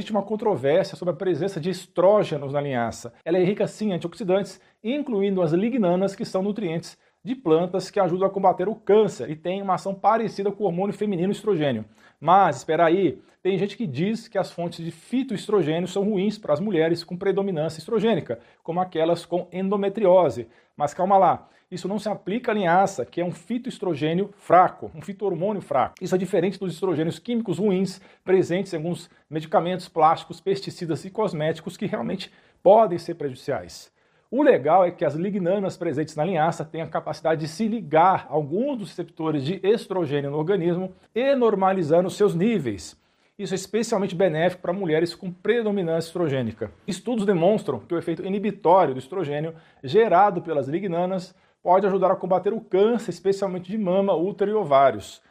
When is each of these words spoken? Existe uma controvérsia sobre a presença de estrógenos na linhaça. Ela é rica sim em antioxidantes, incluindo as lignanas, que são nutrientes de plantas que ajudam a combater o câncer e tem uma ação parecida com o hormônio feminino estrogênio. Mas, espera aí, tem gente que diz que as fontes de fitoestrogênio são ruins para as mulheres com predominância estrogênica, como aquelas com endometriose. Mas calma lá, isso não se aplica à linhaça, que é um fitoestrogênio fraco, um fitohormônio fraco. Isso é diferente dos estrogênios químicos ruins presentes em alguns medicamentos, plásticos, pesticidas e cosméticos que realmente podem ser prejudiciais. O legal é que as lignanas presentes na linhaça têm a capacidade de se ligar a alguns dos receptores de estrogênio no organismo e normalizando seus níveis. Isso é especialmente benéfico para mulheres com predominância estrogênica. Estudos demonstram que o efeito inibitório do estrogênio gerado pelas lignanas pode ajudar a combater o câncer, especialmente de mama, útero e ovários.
Existe 0.00 0.12
uma 0.12 0.22
controvérsia 0.22 0.96
sobre 0.96 1.12
a 1.12 1.16
presença 1.16 1.60
de 1.60 1.68
estrógenos 1.68 2.54
na 2.54 2.60
linhaça. 2.62 3.12
Ela 3.22 3.36
é 3.36 3.44
rica 3.44 3.66
sim 3.66 3.90
em 3.90 3.92
antioxidantes, 3.92 4.58
incluindo 4.82 5.42
as 5.42 5.52
lignanas, 5.52 6.16
que 6.16 6.24
são 6.24 6.42
nutrientes 6.42 6.96
de 7.22 7.34
plantas 7.34 7.90
que 7.90 8.00
ajudam 8.00 8.26
a 8.26 8.30
combater 8.30 8.66
o 8.66 8.74
câncer 8.74 9.28
e 9.28 9.36
tem 9.36 9.60
uma 9.60 9.74
ação 9.74 9.94
parecida 9.94 10.50
com 10.50 10.64
o 10.64 10.66
hormônio 10.66 10.94
feminino 10.94 11.30
estrogênio. 11.30 11.84
Mas, 12.18 12.56
espera 12.56 12.86
aí, 12.86 13.20
tem 13.42 13.56
gente 13.56 13.74
que 13.74 13.86
diz 13.86 14.28
que 14.28 14.36
as 14.36 14.52
fontes 14.52 14.84
de 14.84 14.90
fitoestrogênio 14.90 15.88
são 15.88 16.04
ruins 16.04 16.36
para 16.36 16.52
as 16.52 16.60
mulheres 16.60 17.02
com 17.02 17.16
predominância 17.16 17.78
estrogênica, 17.78 18.38
como 18.62 18.80
aquelas 18.80 19.24
com 19.24 19.48
endometriose. 19.50 20.46
Mas 20.76 20.92
calma 20.92 21.16
lá, 21.16 21.48
isso 21.70 21.88
não 21.88 21.98
se 21.98 22.08
aplica 22.08 22.50
à 22.50 22.54
linhaça, 22.54 23.06
que 23.06 23.18
é 23.18 23.24
um 23.24 23.32
fitoestrogênio 23.32 24.28
fraco, 24.36 24.90
um 24.94 25.00
fitohormônio 25.00 25.62
fraco. 25.62 25.94
Isso 26.02 26.14
é 26.14 26.18
diferente 26.18 26.58
dos 26.58 26.74
estrogênios 26.74 27.18
químicos 27.18 27.58
ruins 27.58 27.98
presentes 28.22 28.74
em 28.74 28.76
alguns 28.76 29.08
medicamentos, 29.30 29.88
plásticos, 29.88 30.38
pesticidas 30.38 31.02
e 31.06 31.10
cosméticos 31.10 31.78
que 31.78 31.86
realmente 31.86 32.30
podem 32.62 32.98
ser 32.98 33.14
prejudiciais. 33.14 33.90
O 34.30 34.42
legal 34.42 34.84
é 34.84 34.90
que 34.90 35.04
as 35.04 35.14
lignanas 35.14 35.78
presentes 35.78 36.14
na 36.14 36.24
linhaça 36.24 36.62
têm 36.62 36.82
a 36.82 36.86
capacidade 36.86 37.40
de 37.40 37.48
se 37.48 37.66
ligar 37.66 38.26
a 38.28 38.34
alguns 38.34 38.78
dos 38.78 38.88
receptores 38.90 39.42
de 39.42 39.60
estrogênio 39.66 40.30
no 40.30 40.36
organismo 40.36 40.92
e 41.14 41.34
normalizando 41.34 42.10
seus 42.10 42.34
níveis. 42.34 42.99
Isso 43.40 43.54
é 43.54 43.56
especialmente 43.56 44.14
benéfico 44.14 44.60
para 44.60 44.70
mulheres 44.70 45.14
com 45.14 45.32
predominância 45.32 46.08
estrogênica. 46.08 46.70
Estudos 46.86 47.24
demonstram 47.24 47.78
que 47.80 47.94
o 47.94 47.96
efeito 47.96 48.22
inibitório 48.22 48.92
do 48.92 49.00
estrogênio 49.00 49.54
gerado 49.82 50.42
pelas 50.42 50.68
lignanas 50.68 51.34
pode 51.62 51.86
ajudar 51.86 52.10
a 52.10 52.16
combater 52.16 52.52
o 52.52 52.60
câncer, 52.60 53.08
especialmente 53.08 53.70
de 53.70 53.78
mama, 53.78 54.14
útero 54.14 54.50
e 54.50 54.54
ovários. 54.54 55.22